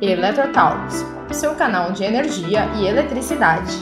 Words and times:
Eletrotalks, 0.00 1.04
seu 1.32 1.56
canal 1.56 1.90
de 1.90 2.04
energia 2.04 2.66
e 2.76 2.86
eletricidade. 2.86 3.76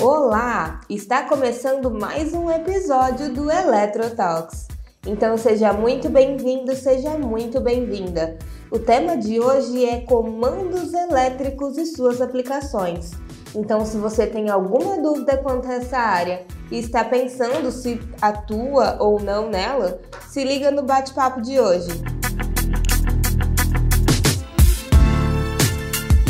Olá! 0.00 0.80
Está 0.88 1.24
começando 1.24 1.90
mais 1.90 2.32
um 2.32 2.50
episódio 2.50 3.30
do 3.34 3.50
Eletrotalks. 3.50 4.66
Então 5.06 5.36
seja 5.36 5.70
muito 5.74 6.08
bem-vindo, 6.08 6.74
seja 6.74 7.10
muito 7.10 7.60
bem-vinda. 7.60 8.38
O 8.70 8.78
tema 8.78 9.18
de 9.18 9.38
hoje 9.38 9.84
é 9.84 10.00
comandos 10.00 10.94
elétricos 10.94 11.76
e 11.76 11.84
suas 11.84 12.22
aplicações. 12.22 13.10
Então, 13.54 13.84
se 13.84 13.96
você 13.96 14.26
tem 14.26 14.48
alguma 14.48 15.00
dúvida 15.00 15.36
quanto 15.38 15.66
a 15.66 15.74
essa 15.74 15.98
área 15.98 16.46
e 16.70 16.78
está 16.78 17.02
pensando 17.02 17.70
se 17.72 18.00
atua 18.22 18.96
ou 19.00 19.20
não 19.20 19.48
nela, 19.48 20.00
se 20.28 20.44
liga 20.44 20.70
no 20.70 20.82
bate-papo 20.82 21.40
de 21.42 21.58
hoje. 21.58 21.90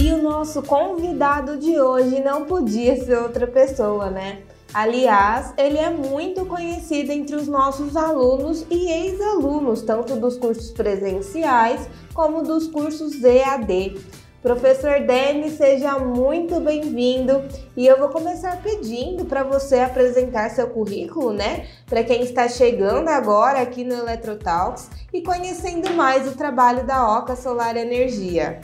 E 0.00 0.12
o 0.12 0.22
nosso 0.22 0.62
convidado 0.62 1.58
de 1.58 1.78
hoje 1.78 2.20
não 2.20 2.46
podia 2.46 2.96
ser 3.04 3.18
outra 3.18 3.46
pessoa, 3.46 4.08
né? 4.10 4.42
Aliás, 4.72 5.52
ele 5.58 5.78
é 5.78 5.90
muito 5.90 6.46
conhecido 6.46 7.10
entre 7.10 7.34
os 7.34 7.48
nossos 7.48 7.96
alunos 7.96 8.64
e 8.70 8.88
ex-alunos, 8.88 9.82
tanto 9.82 10.14
dos 10.14 10.38
cursos 10.38 10.70
presenciais 10.70 11.88
como 12.14 12.42
dos 12.42 12.68
cursos 12.68 13.22
EAD. 13.22 13.98
Professor 14.42 15.00
Denis, 15.00 15.58
seja 15.58 15.98
muito 15.98 16.60
bem-vindo 16.60 17.42
e 17.76 17.86
eu 17.86 17.98
vou 17.98 18.08
começar 18.08 18.56
pedindo 18.62 19.26
para 19.26 19.42
você 19.42 19.80
apresentar 19.80 20.48
seu 20.48 20.66
currículo, 20.66 21.30
né? 21.30 21.66
Para 21.86 22.02
quem 22.02 22.22
está 22.22 22.48
chegando 22.48 23.08
agora 23.08 23.60
aqui 23.60 23.84
no 23.84 23.92
Eletrotalks 23.92 24.88
e 25.12 25.20
conhecendo 25.20 25.92
mais 25.92 26.26
o 26.26 26.34
trabalho 26.34 26.86
da 26.86 27.18
Oca 27.18 27.36
Solar 27.36 27.76
Energia. 27.76 28.60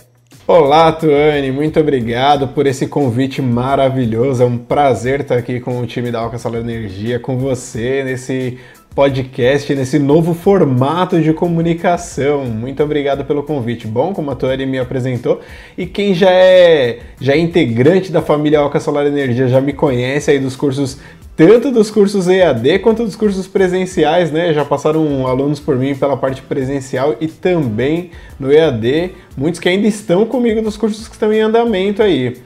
Olá, 0.48 0.92
Tuane, 0.92 1.52
muito 1.52 1.78
obrigado 1.78 2.48
por 2.48 2.66
esse 2.66 2.86
convite 2.86 3.42
maravilhoso. 3.42 4.44
É 4.44 4.46
um 4.46 4.56
prazer 4.56 5.20
estar 5.20 5.36
aqui 5.36 5.60
com 5.60 5.78
o 5.80 5.86
time 5.86 6.10
da 6.10 6.24
Oca 6.24 6.38
Solar 6.38 6.60
Energia, 6.60 7.20
com 7.20 7.36
você 7.36 8.02
nesse 8.02 8.58
podcast, 8.96 9.74
nesse 9.74 9.98
novo 9.98 10.32
formato 10.32 11.20
de 11.20 11.34
comunicação. 11.34 12.46
Muito 12.46 12.82
obrigado 12.82 13.26
pelo 13.26 13.42
convite. 13.42 13.86
Bom, 13.86 14.14
como 14.14 14.30
a 14.30 14.34
Tuane 14.34 14.64
me 14.64 14.78
apresentou, 14.78 15.42
e 15.76 15.84
quem 15.84 16.14
já 16.14 16.30
é, 16.30 17.00
já 17.20 17.34
é 17.34 17.38
integrante 17.38 18.10
da 18.10 18.22
família 18.22 18.62
Oca 18.64 18.80
Solar 18.80 19.06
Energia 19.06 19.48
já 19.48 19.60
me 19.60 19.74
conhece 19.74 20.30
aí 20.30 20.38
dos 20.38 20.56
cursos 20.56 20.98
tanto 21.36 21.70
dos 21.70 21.90
cursos 21.90 22.26
EAD 22.26 22.78
quanto 22.78 23.04
dos 23.04 23.14
cursos 23.14 23.46
presenciais, 23.46 24.32
né? 24.32 24.54
Já 24.54 24.64
passaram 24.64 25.26
alunos 25.26 25.60
por 25.60 25.76
mim 25.76 25.94
pela 25.94 26.16
parte 26.16 26.40
presencial 26.40 27.16
e 27.20 27.28
também 27.28 28.12
no 28.40 28.50
EAD, 28.50 29.10
muitos 29.36 29.60
que 29.60 29.68
ainda 29.68 29.86
estão 29.86 30.24
comigo 30.24 30.62
dos 30.62 30.78
cursos 30.78 31.06
que 31.06 31.12
estão 31.12 31.30
em 31.30 31.40
andamento 31.42 32.02
aí. 32.02 32.38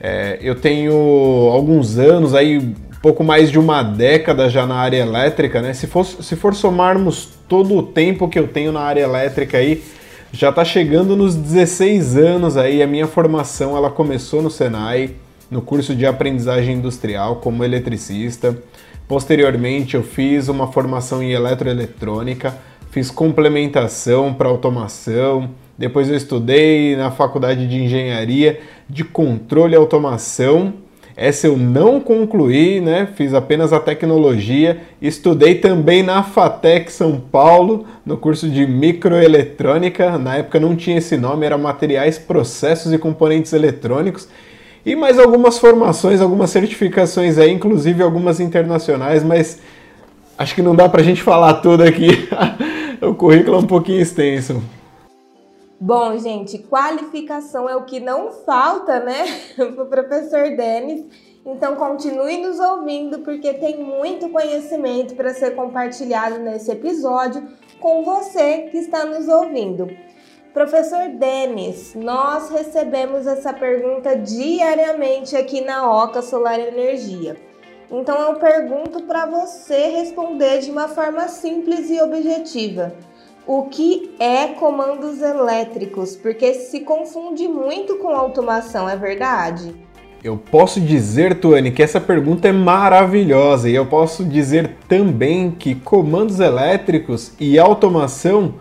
É, 0.00 0.38
eu 0.42 0.54
tenho 0.54 0.94
alguns 1.52 1.98
anos 1.98 2.34
aí 2.34 2.74
pouco 3.04 3.22
mais 3.22 3.50
de 3.50 3.58
uma 3.58 3.82
década 3.82 4.48
já 4.48 4.66
na 4.66 4.76
área 4.76 4.96
elétrica, 4.96 5.60
né? 5.60 5.74
Se 5.74 5.86
for, 5.86 6.06
se 6.06 6.34
for 6.36 6.54
somarmos 6.54 7.28
todo 7.46 7.76
o 7.76 7.82
tempo 7.82 8.30
que 8.30 8.38
eu 8.38 8.48
tenho 8.48 8.72
na 8.72 8.80
área 8.80 9.02
elétrica 9.02 9.58
aí, 9.58 9.84
já 10.32 10.48
está 10.48 10.64
chegando 10.64 11.14
nos 11.14 11.34
16 11.34 12.16
anos 12.16 12.56
aí. 12.56 12.82
A 12.82 12.86
minha 12.86 13.06
formação 13.06 13.76
ela 13.76 13.90
começou 13.90 14.40
no 14.40 14.50
Senai, 14.50 15.10
no 15.50 15.60
curso 15.60 15.94
de 15.94 16.06
aprendizagem 16.06 16.76
industrial 16.76 17.36
como 17.36 17.62
eletricista. 17.62 18.56
Posteriormente, 19.06 19.96
eu 19.96 20.02
fiz 20.02 20.48
uma 20.48 20.72
formação 20.72 21.22
em 21.22 21.32
eletroeletrônica, 21.32 22.56
fiz 22.90 23.10
complementação 23.10 24.32
para 24.32 24.48
automação. 24.48 25.50
Depois, 25.76 26.08
eu 26.08 26.16
estudei 26.16 26.96
na 26.96 27.10
faculdade 27.10 27.68
de 27.68 27.82
engenharia 27.82 28.60
de 28.88 29.04
controle 29.04 29.74
e 29.74 29.76
automação 29.76 30.83
essa 31.16 31.46
eu 31.46 31.56
não 31.56 32.00
concluí, 32.00 32.80
né? 32.80 33.08
Fiz 33.14 33.34
apenas 33.34 33.72
a 33.72 33.78
tecnologia. 33.78 34.80
Estudei 35.00 35.56
também 35.56 36.02
na 36.02 36.24
FATEC 36.24 36.90
São 36.90 37.20
Paulo, 37.20 37.86
no 38.04 38.16
curso 38.16 38.48
de 38.48 38.66
microeletrônica. 38.66 40.18
Na 40.18 40.38
época 40.38 40.58
não 40.58 40.74
tinha 40.74 40.98
esse 40.98 41.16
nome, 41.16 41.46
era 41.46 41.56
materiais, 41.56 42.18
processos 42.18 42.92
e 42.92 42.98
componentes 42.98 43.52
eletrônicos. 43.52 44.28
E 44.84 44.96
mais 44.96 45.18
algumas 45.18 45.56
formações, 45.56 46.20
algumas 46.20 46.50
certificações 46.50 47.38
aí, 47.38 47.50
inclusive 47.50 48.02
algumas 48.02 48.40
internacionais, 48.40 49.22
mas 49.22 49.60
acho 50.36 50.54
que 50.54 50.62
não 50.62 50.74
dá 50.74 50.88
pra 50.88 51.02
gente 51.02 51.22
falar 51.22 51.54
tudo 51.54 51.84
aqui. 51.84 52.28
o 53.00 53.14
currículo 53.14 53.56
é 53.56 53.60
um 53.60 53.66
pouquinho 53.66 54.00
extenso. 54.00 54.60
Bom, 55.80 56.16
gente, 56.18 56.58
qualificação 56.58 57.68
é 57.68 57.74
o 57.74 57.84
que 57.84 57.98
não 57.98 58.30
falta, 58.30 59.00
né, 59.00 59.24
para 59.56 59.82
o 59.82 59.86
professor 59.86 60.56
Denis. 60.56 61.04
Então, 61.44 61.74
continue 61.74 62.38
nos 62.38 62.58
ouvindo, 62.58 63.18
porque 63.18 63.52
tem 63.52 63.82
muito 63.82 64.30
conhecimento 64.30 65.14
para 65.14 65.34
ser 65.34 65.54
compartilhado 65.54 66.38
nesse 66.38 66.70
episódio 66.70 67.46
com 67.80 68.02
você 68.02 68.68
que 68.70 68.78
está 68.78 69.04
nos 69.04 69.28
ouvindo. 69.28 69.88
Professor 70.54 71.08
Denis, 71.08 71.94
nós 71.96 72.48
recebemos 72.48 73.26
essa 73.26 73.52
pergunta 73.52 74.16
diariamente 74.16 75.36
aqui 75.36 75.60
na 75.60 75.90
Oca 75.90 76.22
Solar 76.22 76.60
Energia. 76.60 77.36
Então, 77.90 78.16
eu 78.20 78.36
pergunto 78.36 79.02
para 79.02 79.26
você 79.26 79.88
responder 79.88 80.60
de 80.60 80.70
uma 80.70 80.88
forma 80.88 81.28
simples 81.28 81.90
e 81.90 82.00
objetiva 82.00 82.94
o 83.46 83.64
que 83.64 84.14
é 84.18 84.48
comandos 84.48 85.20
elétricos, 85.20 86.16
porque 86.16 86.54
se 86.54 86.80
confunde 86.80 87.46
muito 87.46 87.96
com 87.96 88.08
automação, 88.08 88.88
é 88.88 88.96
verdade? 88.96 89.74
Eu 90.22 90.38
posso 90.38 90.80
dizer, 90.80 91.38
Tuane, 91.38 91.70
que 91.70 91.82
essa 91.82 92.00
pergunta 92.00 92.48
é 92.48 92.52
maravilhosa 92.52 93.68
e 93.68 93.74
eu 93.74 93.84
posso 93.84 94.24
dizer 94.24 94.76
também 94.88 95.50
que 95.50 95.74
comandos 95.74 96.40
elétricos 96.40 97.32
e 97.38 97.58
automação 97.58 98.54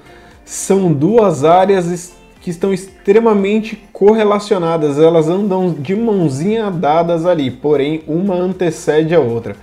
são 0.44 0.92
duas 0.92 1.46
áreas 1.46 2.14
que 2.42 2.50
estão 2.50 2.74
extremamente 2.74 3.82
correlacionadas, 3.94 5.00
elas 5.00 5.30
andam 5.30 5.72
de 5.72 5.96
mãozinha 5.96 6.70
dadas 6.70 7.26
ali, 7.26 7.50
porém 7.50 8.04
uma 8.06 8.36
antecede 8.36 9.16
a 9.16 9.22
outra. 9.22 9.56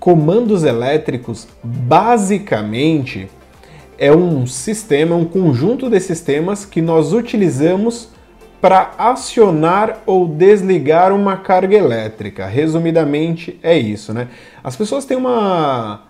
Comandos 0.00 0.64
elétricos, 0.64 1.46
basicamente, 1.62 3.28
é 4.02 4.10
um 4.10 4.48
sistema, 4.48 5.14
um 5.14 5.24
conjunto 5.24 5.88
de 5.88 6.00
sistemas 6.00 6.64
que 6.64 6.82
nós 6.82 7.12
utilizamos 7.12 8.08
para 8.60 8.90
acionar 8.98 10.02
ou 10.04 10.26
desligar 10.26 11.14
uma 11.14 11.36
carga 11.36 11.76
elétrica. 11.76 12.44
Resumidamente 12.46 13.60
é 13.62 13.78
isso, 13.78 14.12
né? 14.12 14.26
As 14.64 14.74
pessoas 14.74 15.04
têm 15.04 15.16
uma 15.16 16.02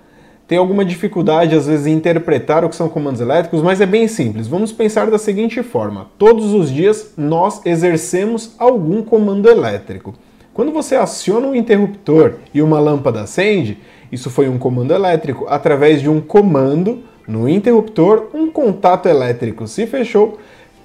têm 0.48 0.56
alguma 0.56 0.86
dificuldade 0.86 1.54
às 1.54 1.66
vezes 1.66 1.86
em 1.86 1.92
interpretar 1.92 2.64
o 2.64 2.70
que 2.70 2.76
são 2.76 2.88
comandos 2.88 3.20
elétricos, 3.20 3.60
mas 3.60 3.78
é 3.78 3.86
bem 3.86 4.08
simples. 4.08 4.46
Vamos 4.46 4.72
pensar 4.72 5.10
da 5.10 5.18
seguinte 5.18 5.62
forma: 5.62 6.06
todos 6.16 6.54
os 6.54 6.70
dias 6.70 7.12
nós 7.14 7.60
exercemos 7.66 8.54
algum 8.58 9.02
comando 9.02 9.50
elétrico. 9.50 10.14
Quando 10.54 10.72
você 10.72 10.96
aciona 10.96 11.46
um 11.46 11.54
interruptor 11.54 12.36
e 12.54 12.62
uma 12.62 12.80
lâmpada 12.80 13.20
acende, 13.20 13.76
isso 14.10 14.30
foi 14.30 14.48
um 14.48 14.56
comando 14.56 14.94
elétrico 14.94 15.44
através 15.46 16.00
de 16.00 16.08
um 16.08 16.22
comando 16.22 17.11
no 17.26 17.48
interruptor, 17.48 18.28
um 18.34 18.50
contato 18.50 19.08
elétrico 19.08 19.66
se 19.66 19.86
fechou, 19.86 20.38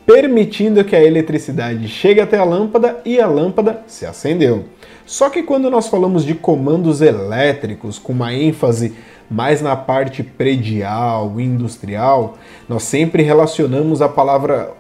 permitindo 0.06 0.84
que 0.86 0.96
a 0.96 1.04
eletricidade 1.04 1.88
chegue 1.88 2.22
até 2.22 2.38
a 2.38 2.44
lâmpada 2.44 3.02
e 3.04 3.20
a 3.20 3.28
lâmpada 3.28 3.82
se 3.88 4.06
acendeu. 4.06 4.66
Só 5.06 5.30
que 5.30 5.44
quando 5.44 5.70
nós 5.70 5.88
falamos 5.88 6.24
de 6.26 6.36
comandos 6.36 7.02
elétricos 7.02 8.00
com 8.00 8.14
uma 8.14 8.34
ênfase 8.34 8.94
mais 9.30 9.62
na 9.62 9.76
parte 9.76 10.24
predial, 10.24 11.40
industrial, 11.40 12.38
nós 12.68 12.84
sempre 12.84 13.24
relacionamos 13.24 14.02
a 14.02 14.08
palavra, 14.08 14.74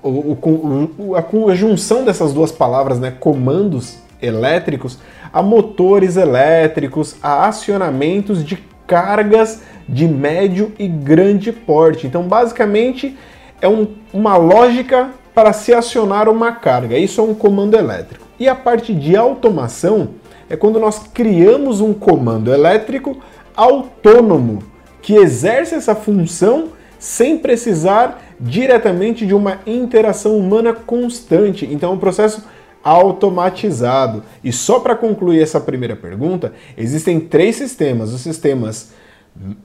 a 1.13 1.55
junção 1.55 2.05
dessas 2.05 2.33
duas 2.33 2.51
palavras, 2.51 2.99
né, 2.99 3.11
comandos 3.11 3.97
elétricos, 4.21 4.97
a 5.31 5.41
motores 5.41 6.17
elétricos, 6.17 7.15
a 7.21 7.47
acionamentos 7.47 8.43
de 8.43 8.55
cargas 8.87 9.61
de 9.87 10.07
médio 10.07 10.71
e 10.79 10.87
grande 10.87 11.51
porte. 11.51 12.07
Então, 12.07 12.23
basicamente, 12.23 13.15
é 13.61 13.67
um, 13.67 13.87
uma 14.11 14.37
lógica 14.37 15.09
para 15.35 15.53
se 15.53 15.73
acionar 15.73 16.27
uma 16.27 16.53
carga. 16.53 16.97
Isso 16.97 17.21
é 17.21 17.23
um 17.23 17.33
comando 17.33 17.75
elétrico. 17.75 18.25
E 18.39 18.47
a 18.47 18.55
parte 18.55 18.93
de 18.93 19.15
automação 19.15 20.09
é 20.49 20.55
quando 20.55 20.79
nós 20.79 21.03
criamos 21.13 21.81
um 21.81 21.93
comando 21.93 22.53
elétrico 22.53 23.17
autônomo 23.55 24.63
que 25.01 25.15
exerce 25.15 25.75
essa 25.75 25.95
função 25.95 26.69
sem 26.99 27.37
precisar 27.37 28.21
diretamente 28.39 29.25
de 29.25 29.33
uma 29.33 29.59
interação 29.65 30.37
humana 30.37 30.73
constante. 30.73 31.67
Então, 31.71 31.91
é 31.91 31.93
um 31.93 31.99
processo 31.99 32.43
automatizado. 32.87 34.23
E 34.41 34.53
só 34.53 34.79
para 34.79 34.95
concluir 34.95 35.41
essa 35.41 35.59
primeira 35.59 35.95
pergunta, 35.95 36.53
existem 36.77 37.19
três 37.19 37.57
sistemas: 37.57 38.13
os 38.13 38.21
sistemas 38.21 38.93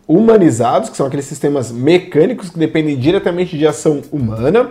humanizados, 0.09 0.91
que 0.91 0.97
são 0.97 1.07
aqueles 1.07 1.25
sistemas 1.25 1.71
mecânicos 1.71 2.51
que 2.51 2.59
dependem 2.59 2.99
diretamente 2.99 3.57
de 3.57 3.67
ação 3.67 4.03
humana. 4.11 4.71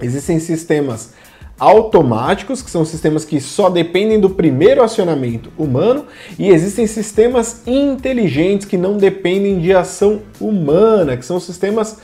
Existem 0.00 0.38
sistemas 0.38 1.14
automáticos, 1.58 2.62
que 2.62 2.70
são 2.70 2.84
sistemas 2.84 3.24
que 3.24 3.40
só 3.40 3.68
dependem 3.68 4.20
do 4.20 4.30
primeiro 4.30 4.82
acionamento 4.82 5.52
humano, 5.58 6.06
e 6.38 6.48
existem 6.48 6.86
sistemas 6.86 7.62
inteligentes 7.66 8.66
que 8.66 8.76
não 8.76 8.96
dependem 8.96 9.60
de 9.60 9.72
ação 9.72 10.22
humana, 10.40 11.16
que 11.16 11.24
são 11.24 11.38
sistemas 11.38 11.98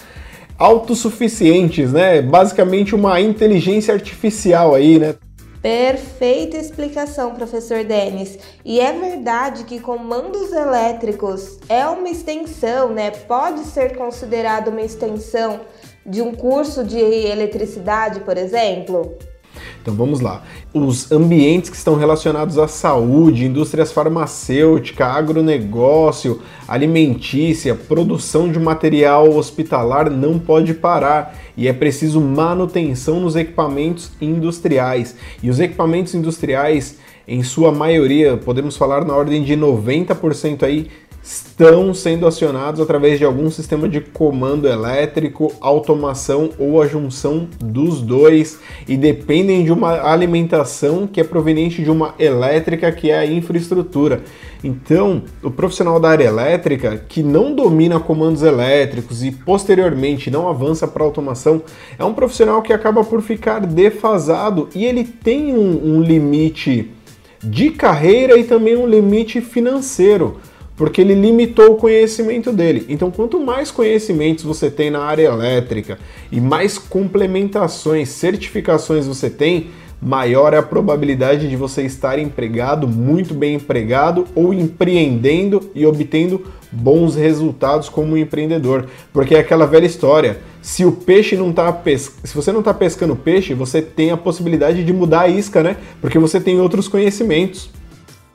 autossuficientes, 0.58 1.92
né? 1.92 2.20
Basicamente 2.20 2.94
uma 2.94 3.20
inteligência 3.20 3.94
artificial 3.94 4.74
aí, 4.74 4.98
né? 4.98 5.14
Perfeita 5.62 6.56
explicação, 6.56 7.34
professor 7.34 7.84
Denis. 7.84 8.38
E 8.64 8.80
é 8.80 8.92
verdade 8.92 9.64
que 9.64 9.78
comandos 9.78 10.52
elétricos 10.52 11.58
é 11.68 11.86
uma 11.86 12.08
extensão, 12.08 12.94
né? 12.94 13.10
Pode 13.10 13.64
ser 13.64 13.94
considerado 13.96 14.68
uma 14.68 14.80
extensão 14.80 15.60
de 16.06 16.22
um 16.22 16.34
curso 16.34 16.82
de 16.82 16.98
eletricidade, 16.98 18.20
por 18.20 18.38
exemplo? 18.38 19.18
Então 19.82 19.94
vamos 19.94 20.20
lá. 20.20 20.42
Os 20.72 21.10
ambientes 21.10 21.70
que 21.70 21.76
estão 21.76 21.96
relacionados 21.96 22.58
à 22.58 22.68
saúde, 22.68 23.46
indústrias 23.46 23.92
farmacêutica, 23.92 25.06
agronegócio, 25.06 26.40
alimentícia, 26.68 27.74
produção 27.74 28.50
de 28.50 28.58
material 28.58 29.30
hospitalar 29.36 30.10
não 30.10 30.38
pode 30.38 30.74
parar 30.74 31.36
e 31.56 31.68
é 31.68 31.72
preciso 31.72 32.20
manutenção 32.20 33.20
nos 33.20 33.36
equipamentos 33.36 34.10
industriais. 34.20 35.16
E 35.42 35.50
os 35.50 35.60
equipamentos 35.60 36.14
industriais, 36.14 36.98
em 37.26 37.42
sua 37.42 37.72
maioria, 37.72 38.36
podemos 38.36 38.76
falar 38.76 39.04
na 39.04 39.14
ordem 39.14 39.42
de 39.42 39.56
90% 39.56 40.62
aí, 40.62 40.88
estão 41.22 41.92
sendo 41.92 42.26
acionados 42.26 42.80
através 42.80 43.18
de 43.18 43.24
algum 43.24 43.50
sistema 43.50 43.88
de 43.88 44.00
comando 44.00 44.66
elétrico, 44.66 45.52
automação 45.60 46.50
ou 46.58 46.80
a 46.80 46.86
junção 46.86 47.48
dos 47.62 48.00
dois. 48.00 48.58
E 48.88 48.96
dependem 48.96 49.64
de 49.64 49.72
uma 49.72 50.10
alimentação 50.10 51.06
que 51.06 51.20
é 51.20 51.24
proveniente 51.24 51.82
de 51.82 51.90
uma 51.90 52.14
elétrica 52.18 52.90
que 52.90 53.10
é 53.10 53.18
a 53.18 53.26
infraestrutura. 53.26 54.22
Então, 54.64 55.22
o 55.42 55.50
profissional 55.50 56.00
da 56.00 56.10
área 56.10 56.24
elétrica 56.24 57.02
que 57.08 57.22
não 57.22 57.54
domina 57.54 58.00
comandos 58.00 58.42
elétricos 58.42 59.22
e 59.22 59.30
posteriormente 59.30 60.30
não 60.30 60.48
avança 60.48 60.86
para 60.88 61.04
automação 61.04 61.62
é 61.98 62.04
um 62.04 62.14
profissional 62.14 62.62
que 62.62 62.72
acaba 62.72 63.04
por 63.04 63.22
ficar 63.22 63.60
defasado. 63.60 64.68
E 64.74 64.84
ele 64.84 65.04
tem 65.04 65.54
um, 65.54 65.96
um 65.96 66.02
limite 66.02 66.90
de 67.42 67.70
carreira 67.70 68.38
e 68.38 68.44
também 68.44 68.76
um 68.76 68.86
limite 68.86 69.40
financeiro 69.40 70.38
porque 70.80 71.02
ele 71.02 71.12
limitou 71.12 71.72
o 71.72 71.76
conhecimento 71.76 72.50
dele. 72.50 72.86
Então, 72.88 73.10
quanto 73.10 73.38
mais 73.38 73.70
conhecimentos 73.70 74.42
você 74.42 74.70
tem 74.70 74.90
na 74.90 75.00
área 75.00 75.24
elétrica 75.24 75.98
e 76.32 76.40
mais 76.40 76.78
complementações, 76.78 78.08
certificações 78.08 79.06
você 79.06 79.28
tem, 79.28 79.66
maior 80.00 80.54
é 80.54 80.56
a 80.56 80.62
probabilidade 80.62 81.50
de 81.50 81.54
você 81.54 81.82
estar 81.82 82.18
empregado, 82.18 82.88
muito 82.88 83.34
bem 83.34 83.56
empregado 83.56 84.24
ou 84.34 84.54
empreendendo 84.54 85.70
e 85.74 85.84
obtendo 85.84 86.46
bons 86.72 87.14
resultados 87.14 87.90
como 87.90 88.16
empreendedor. 88.16 88.86
Porque 89.12 89.34
é 89.34 89.40
aquela 89.40 89.66
velha 89.66 89.84
história, 89.84 90.38
se 90.62 90.86
o 90.86 90.92
peixe 90.92 91.36
não 91.36 91.52
tá 91.52 91.70
pes... 91.70 92.10
se 92.24 92.34
você 92.34 92.50
não 92.52 92.60
está 92.60 92.72
pescando 92.72 93.14
peixe, 93.14 93.52
você 93.52 93.82
tem 93.82 94.12
a 94.12 94.16
possibilidade 94.16 94.82
de 94.82 94.92
mudar 94.94 95.20
a 95.20 95.28
isca, 95.28 95.62
né? 95.62 95.76
Porque 96.00 96.18
você 96.18 96.40
tem 96.40 96.58
outros 96.58 96.88
conhecimentos. 96.88 97.68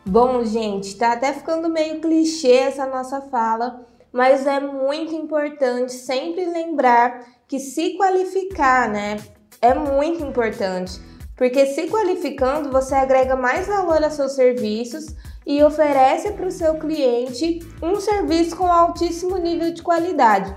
Bom, 0.07 0.44
gente, 0.46 0.96
tá 0.98 1.13
até 1.13 1.34
ficando 1.34 1.68
meio 1.68 2.00
clichê 2.00 2.52
essa 2.52 2.86
nossa 2.86 3.22
fala, 3.22 3.84
mas 4.13 4.46
é 4.46 4.60
muito 4.60 5.16
importante 5.16 5.94
sempre 5.94 6.46
lembrar 6.46 7.25
que 7.48 7.60
se 7.60 7.98
qualificar, 7.98 8.88
né, 8.88 9.18
é 9.60 9.74
muito 9.74 10.24
importante, 10.24 11.02
porque 11.36 11.66
se 11.66 11.88
qualificando 11.88 12.72
você 12.72 12.94
agrega 12.94 13.36
mais 13.36 13.66
valor 13.66 14.04
a 14.04 14.12
seus 14.12 14.34
serviços 14.34 15.07
e 15.44 15.63
oferece 15.63 16.34
para 16.34 16.46
o 16.46 16.52
seu 16.52 16.75
cliente 16.75 17.60
um 17.81 18.00
serviço 18.00 18.56
com 18.56 18.72
altíssimo 18.72 19.38
nível 19.38 19.74
de 19.74 19.81
qualidade. 19.81 20.54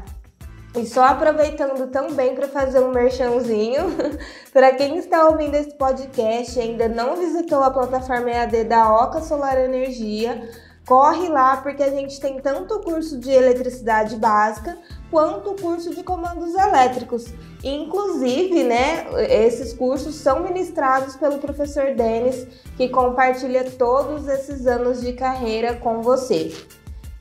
E 0.76 0.86
só 0.86 1.04
aproveitando 1.04 1.90
também 1.90 2.34
para 2.34 2.46
fazer 2.46 2.80
um 2.80 2.92
merchanzinho, 2.92 3.84
para 4.52 4.72
quem 4.72 4.98
está 4.98 5.26
ouvindo 5.26 5.54
esse 5.54 5.74
podcast 5.74 6.58
e 6.58 6.62
ainda 6.62 6.88
não 6.88 7.16
visitou 7.16 7.62
a 7.62 7.70
plataforma 7.70 8.30
EAD 8.30 8.64
da 8.64 8.92
Oca 8.92 9.20
Solar 9.20 9.58
Energia, 9.58 10.48
corre 10.86 11.28
lá 11.28 11.56
porque 11.58 11.82
a 11.82 11.90
gente 11.90 12.20
tem 12.20 12.38
tanto 12.40 12.74
o 12.74 12.80
curso 12.80 13.18
de 13.18 13.30
eletricidade 13.30 14.16
básica 14.16 14.78
quanto 15.10 15.50
o 15.50 15.60
curso 15.60 15.94
de 15.94 16.02
comandos 16.02 16.54
elétricos. 16.54 17.26
Inclusive, 17.64 18.62
né, 18.62 19.06
esses 19.28 19.72
cursos 19.72 20.14
são 20.14 20.42
ministrados 20.42 21.16
pelo 21.16 21.38
professor 21.38 21.94
Denis, 21.94 22.46
que 22.76 22.88
compartilha 22.88 23.70
todos 23.72 24.28
esses 24.28 24.66
anos 24.66 25.00
de 25.00 25.14
carreira 25.14 25.74
com 25.74 26.02
você. 26.02 26.54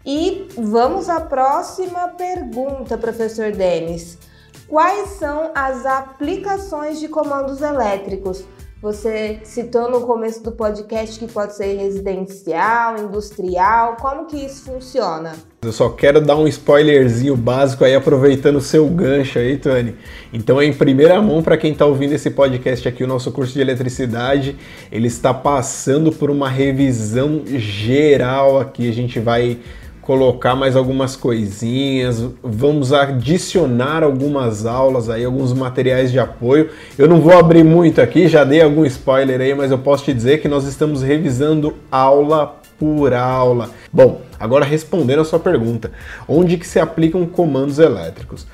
E 0.09 0.48
vamos 0.56 1.09
à 1.09 1.19
próxima 1.19 2.07
pergunta, 2.07 2.98
professor 2.98 3.51
Denis. 3.51 4.18
Quais 4.65 5.09
são 5.09 5.51
as 5.54 5.86
aplicações 5.86 6.98
de 7.01 7.09
comandos 7.09 7.62
elétricos? 7.62 8.45
Você 8.81 9.39
citou 9.44 9.92
no 9.92 10.01
começo 10.01 10.42
do 10.42 10.51
podcast 10.54 11.19
que 11.19 11.27
pode 11.27 11.56
ser 11.56 11.75
residencial, 11.75 12.98
industrial, 13.00 13.98
como 14.00 14.27
que 14.27 14.38
isso 14.38 14.63
funciona? 14.71 15.33
Eu 15.62 15.74
só 15.74 15.89
quero 15.89 16.21
dar 16.21 16.38
um 16.38 16.48
spoilerzinho 16.48 17.36
básico 17.36 17.83
aí, 17.83 17.94
aproveitando 17.94 18.57
o 18.57 18.62
seu 18.62 18.88
gancho 18.88 19.39
aí, 19.39 19.57
Tony. 19.57 19.95
Então 20.31 20.62
em 20.62 20.71
primeira 20.71 21.21
mão 21.21 21.44
para 21.44 21.57
quem 21.57 21.74
está 21.74 21.86
ouvindo 21.86 22.13
esse 22.13 22.30
podcast 22.30 22.88
aqui, 22.88 23.03
o 23.03 23.07
nosso 23.07 23.30
curso 23.31 23.53
de 23.53 23.60
eletricidade, 23.60 24.56
ele 24.89 25.07
está 25.07 25.33
passando 25.33 26.13
por 26.13 26.30
uma 26.30 26.48
revisão 26.48 27.42
geral 27.45 28.57
aqui. 28.57 28.88
A 28.88 28.94
gente 28.94 29.19
vai 29.19 29.60
colocar 30.07 30.56
mais 30.56 30.77
algumas 30.77 31.18
coisinhas, 31.18 32.24
vamos 32.42 32.94
adicionar 32.94 34.04
algumas 34.04 34.65
aulas 34.65 35.09
aí, 35.09 35.25
alguns 35.25 35.51
materiais 35.51 36.13
de 36.13 36.18
apoio. 36.18 36.69
Eu 36.98 37.09
não 37.09 37.19
vou 37.19 37.38
abrir 37.38 37.62
muito 37.62 38.00
aqui, 38.00 38.30
já 38.30 38.45
dei 38.45 38.62
algum 38.62 38.86
spoiler 38.86 39.42
aí, 39.42 39.54
mas 39.54 39.69
eu 39.69 39.77
posso 39.77 40.06
te 40.06 40.13
dizer 40.13 40.38
que 40.42 40.48
nós 40.48 40.63
estamos 40.63 41.01
revisando 41.01 41.74
aula 41.92 42.56
por 42.80 43.13
aula. 43.13 43.69
Bom, 43.92 44.21
agora 44.39 44.63
respondendo 44.63 45.19
a 45.19 45.25
sua 45.25 45.39
pergunta, 45.39 45.91
onde 46.25 46.55
que 46.55 46.65
se 46.65 46.79
aplicam 46.79 47.25
comandos 47.25 47.77
elétricos? 47.77 48.48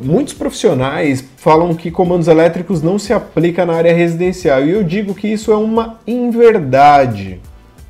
Muitos 0.00 0.32
profissionais 0.32 1.22
falam 1.36 1.74
que 1.74 1.90
comandos 1.90 2.28
elétricos 2.28 2.80
não 2.80 2.98
se 2.98 3.12
aplicam 3.12 3.66
na 3.66 3.74
área 3.74 3.92
residencial 3.92 4.64
e 4.64 4.70
eu 4.70 4.82
digo 4.82 5.14
que 5.14 5.28
isso 5.28 5.52
é 5.52 5.56
uma 5.56 5.98
inverdade 6.06 7.42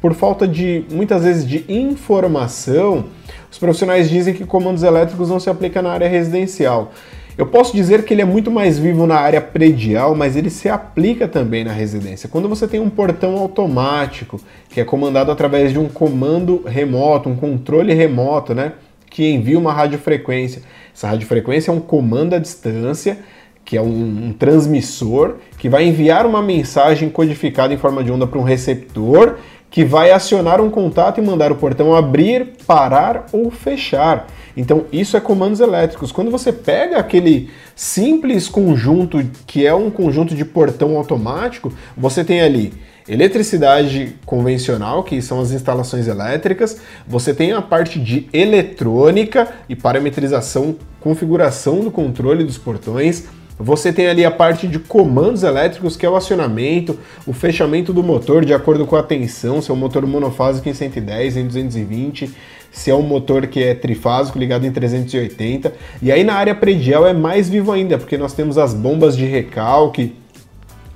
por 0.03 0.15
falta 0.15 0.49
de, 0.49 0.85
muitas 0.91 1.23
vezes, 1.23 1.47
de 1.47 1.65
informação, 1.69 3.05
os 3.49 3.57
profissionais 3.57 4.11
dizem 4.11 4.35
que 4.35 4.45
comandos 4.45 4.83
elétricos 4.83 5.31
não 5.31 5.39
se 5.39 5.49
aplicam 5.49 5.81
na 5.81 5.93
área 5.93 6.09
residencial. 6.09 6.91
Eu 7.39 7.47
posso 7.47 7.75
dizer 7.75 8.05
que 8.05 8.13
ele 8.13 8.21
é 8.21 8.25
muito 8.25 8.51
mais 8.51 8.81
vivo 8.81 9.07
na 9.07 9.15
área 9.15 9.41
predial, 9.41 10.15
mas 10.17 10.37
ele 10.37 10.51
se 10.51 10.69
aplica 10.69 11.29
também 11.29 11.63
na 11.63 11.73
residência. 11.73 12.29
Quando 12.29 12.49
você 12.49 12.67
tem 12.67 12.81
um 12.81 12.91
portão 12.91 13.37
automático, 13.39 14.41
que 14.69 14.81
é 14.81 14.85
comandado 14.85 15.31
através 15.31 15.73
de 15.73 15.79
um 15.79 15.89
comando 15.89 16.65
remoto, 16.67 17.29
um 17.29 17.37
controle 17.37 17.95
remoto, 17.95 18.55
né, 18.55 18.73
que 19.09 19.31
envia 19.31 19.59
uma 19.59 19.73
radiofrequência. 19.73 20.63
Essa 20.93 21.07
radiofrequência 21.07 21.71
é 21.71 21.75
um 21.75 21.81
comando 21.81 22.35
à 22.35 22.39
distância, 22.41 23.19
que 23.65 23.77
é 23.77 23.81
um, 23.81 24.27
um 24.27 24.33
transmissor, 24.33 25.37
que 25.59 25.69
vai 25.69 25.87
enviar 25.87 26.27
uma 26.27 26.43
mensagem 26.43 27.09
codificada 27.09 27.73
em 27.73 27.79
forma 27.79 28.03
de 28.03 28.11
onda 28.11 28.27
para 28.27 28.39
um 28.39 28.43
receptor, 28.43 29.37
que 29.73 29.85
vai 29.85 30.13
acionar 30.13 30.61
um 30.61 30.71
contato 30.71 31.19
e 31.19 31.25
mandar 31.25 31.51
o 31.51 31.57
portão 31.57 31.97
abrir, 31.97 32.53
parar 32.67 33.27
ou 33.33 33.51
fechar. 33.51 34.29
Então, 34.55 34.85
isso 34.93 35.17
é 35.17 35.21
comandos 35.21 35.61
elétricos. 35.61 36.13
Quando 36.13 36.31
você 36.31 36.53
pega 36.53 36.99
aquele 36.99 37.49
simples 37.75 38.51
conjunto 38.51 39.25
que 39.47 39.67
é 39.67 39.75
um 39.75 39.91
conjunto 39.91 40.35
de 40.35 40.45
portão 40.45 40.95
automático, 40.99 41.73
você 41.97 42.23
tem 42.23 42.43
ali 42.43 42.75
eletricidade 43.09 44.15
convencional, 44.27 45.03
que 45.03 45.21
são 45.23 45.41
as 45.41 45.53
instalações 45.53 46.07
elétricas, 46.07 46.77
você 47.09 47.33
tem 47.33 47.53
a 47.53 47.63
parte 47.63 47.99
de 47.99 48.29
eletrônica 48.31 49.49
e 49.71 49.75
parametrização, 49.75 50.77
configuração 51.01 51.81
do 51.81 51.91
controle 51.91 52.45
dos 52.45 52.59
portões, 52.59 53.25
você 53.63 53.93
tem 53.93 54.09
ali 54.09 54.25
a 54.25 54.31
parte 54.31 54.67
de 54.67 54.79
comandos 54.79 55.43
elétricos, 55.43 55.97
que 55.97 56.05
é 56.05 56.11
o 56.11 56.17
acionamento, 56.17 56.99
o 57.27 57.33
fechamento 57.33 57.93
do 57.93 58.03
motor 58.03 58.45
de 58.45 58.53
acordo 58.53 58.85
com 58.87 58.97
a 58.97 59.03
tensão, 59.03 59.63
se 59.63 59.71
é 59.71 59.75
um 59.75 59.77
motor 59.77 60.05
monofásico 60.07 60.69
em 60.69 60.75
110, 60.75 61.37
em 61.37 61.47
220, 61.47 62.31
se 62.73 62.91
é 62.91 62.95
um 62.95 63.03
motor 63.03 63.47
que 63.47 63.63
é 63.63 63.75
trifásico 63.75 64.39
ligado 64.39 64.67
em 64.67 64.73
380. 64.73 65.73
E 66.03 66.11
aí 66.11 66.25
na 66.25 66.35
área 66.35 66.55
predial 66.55 67.07
é 67.07 67.13
mais 67.13 67.49
vivo 67.49 67.71
ainda, 67.71 67.99
porque 67.99 68.19
nós 68.19 68.33
temos 68.33 68.59
as 68.59 68.75
bombas 68.75 69.17
de 69.17 69.27
recalque, 69.27 70.17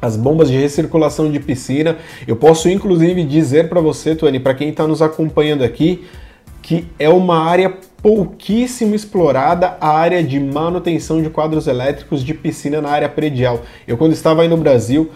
as 0.00 0.16
bombas 0.16 0.48
de 0.48 0.56
recirculação 0.56 1.30
de 1.30 1.38
piscina. 1.38 1.96
Eu 2.26 2.36
posso 2.36 2.68
inclusive 2.68 3.22
dizer 3.24 3.68
para 3.68 3.80
você, 3.80 4.14
Tony, 4.14 4.40
para 4.40 4.54
quem 4.54 4.70
está 4.70 4.86
nos 4.86 5.02
acompanhando 5.02 5.62
aqui, 5.62 6.04
que 6.66 6.84
é 6.98 7.08
uma 7.08 7.38
área 7.38 7.72
pouquíssimo 8.02 8.92
explorada, 8.92 9.76
a 9.80 9.88
área 9.88 10.20
de 10.20 10.40
manutenção 10.40 11.22
de 11.22 11.30
quadros 11.30 11.68
elétricos 11.68 12.24
de 12.24 12.34
piscina 12.34 12.80
na 12.80 12.88
área 12.88 13.08
predial. 13.08 13.62
Eu 13.86 13.96
quando 13.96 14.14
estava 14.14 14.42
aí 14.42 14.48
no 14.48 14.56
Brasil, 14.56 15.08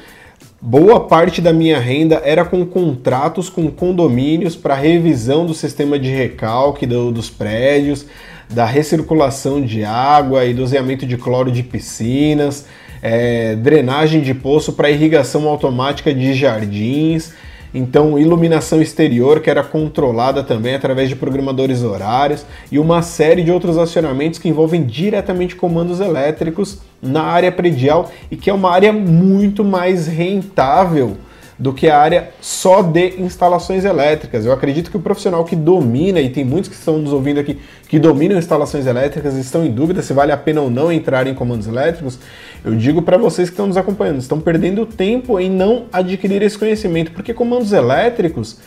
boa 0.61 1.01
parte 1.09 1.41
da 1.41 1.53
minha 1.53 1.81
renda 1.81 2.23
era 2.25 2.45
com 2.45 2.65
contratos 2.65 3.49
com 3.49 3.69
condomínios 3.69 4.55
para 4.55 4.77
revisão 4.77 5.45
do 5.45 5.53
sistema 5.53 5.99
de 5.99 6.11
recalque 6.11 6.87
do, 6.87 7.11
dos 7.11 7.29
prédios, 7.29 8.07
da 8.49 8.65
recirculação 8.65 9.61
de 9.61 9.83
água 9.83 10.45
e 10.45 10.55
doseamento 10.55 11.05
de 11.05 11.17
cloro 11.17 11.51
de 11.51 11.65
piscinas, 11.65 12.65
é, 13.03 13.57
drenagem 13.57 14.21
de 14.21 14.35
poço 14.35 14.75
para 14.75 14.89
irrigação 14.89 15.49
automática 15.49 16.15
de 16.15 16.33
jardins. 16.33 17.33
Então, 17.73 18.19
iluminação 18.19 18.83
exterior 18.83 19.41
que 19.41 19.49
era 19.49 19.63
controlada 19.63 20.43
também 20.43 20.75
através 20.75 21.09
de 21.09 21.17
programadores 21.17 21.83
horários 21.83 22.45
e 22.71 22.79
uma 22.79 23.03
série 23.03 23.45
de 23.45 23.53
outros 23.53 23.79
acionamentos 23.79 24.39
que 24.39 24.49
envolvem 24.49 24.85
diretamente 24.85 25.55
comandos 25.55 26.01
elétricos 26.01 26.79
na 27.01 27.23
área 27.23 27.53
predial 27.53 28.11
e 28.31 28.37
que 28.37 28.51
é 28.51 28.53
uma 28.53 28.71
área 28.71 28.93
muito 28.93 29.65
mais 29.65 30.07
rentável 30.07 31.17
do 31.61 31.75
que 31.75 31.91
a 31.91 31.99
área 31.99 32.31
só 32.41 32.81
de 32.81 33.21
instalações 33.21 33.85
elétricas. 33.85 34.47
Eu 34.47 34.53
acredito 34.53 34.91
que 34.91 34.97
o 34.97 35.01
profissional 35.01 35.45
que 35.45 35.55
domina, 35.55 36.19
e 36.19 36.31
tem 36.31 36.43
muitos 36.43 36.71
que 36.71 36.75
estão 36.75 36.97
nos 36.97 37.13
ouvindo 37.13 37.39
aqui 37.39 37.59
que 37.87 37.99
dominam 37.99 38.39
instalações 38.39 38.87
elétricas 38.87 39.37
estão 39.37 39.63
em 39.63 39.71
dúvida 39.71 40.01
se 40.01 40.15
vale 40.15 40.33
a 40.33 40.39
pena 40.39 40.63
ou 40.63 40.71
não 40.71 40.91
entrar 40.91 41.27
em 41.27 41.35
comandos 41.35 41.67
elétricos, 41.67 42.19
eu 42.65 42.75
digo 42.75 43.03
para 43.03 43.17
vocês 43.17 43.49
que 43.49 43.55
estão 43.55 43.67
nos 43.67 43.77
acompanhando, 43.77 44.19
estão 44.19 44.41
perdendo 44.41 44.85
tempo 44.87 45.39
em 45.39 45.51
não 45.51 45.87
adquirir 45.93 46.43
esse 46.43 46.59
conhecimento, 46.59 47.13
porque 47.13 47.35
comandos 47.35 47.73
elétricos, 47.73 48.59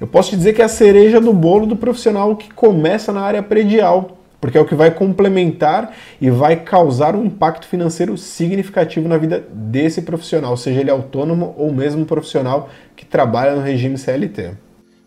eu 0.00 0.06
posso 0.06 0.30
te 0.30 0.36
dizer 0.36 0.52
que 0.52 0.62
é 0.62 0.64
a 0.64 0.68
cereja 0.68 1.20
do 1.20 1.32
bolo 1.32 1.66
do 1.66 1.76
profissional 1.76 2.34
que 2.36 2.52
começa 2.52 3.12
na 3.12 3.20
área 3.20 3.42
predial 3.42 4.18
porque 4.42 4.58
é 4.58 4.60
o 4.60 4.66
que 4.66 4.74
vai 4.74 4.92
complementar 4.92 5.94
e 6.20 6.28
vai 6.28 6.56
causar 6.56 7.14
um 7.14 7.24
impacto 7.24 7.64
financeiro 7.64 8.18
significativo 8.18 9.08
na 9.08 9.16
vida 9.16 9.46
desse 9.48 10.02
profissional, 10.02 10.56
seja 10.56 10.80
ele 10.80 10.90
autônomo 10.90 11.54
ou 11.56 11.72
mesmo 11.72 12.04
profissional 12.04 12.68
que 12.96 13.06
trabalha 13.06 13.54
no 13.54 13.62
regime 13.62 13.96
CLT. 13.96 14.54